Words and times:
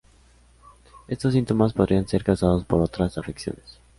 Estos 1.07 1.33
síntomas 1.33 1.73
podrían 1.73 2.07
ser 2.07 2.23
causados 2.23 2.65
por 2.65 2.81
otras 2.81 3.19
afecciones. 3.19 3.79